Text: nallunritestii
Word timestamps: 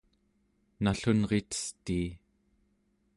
nallunritestii 0.83 2.07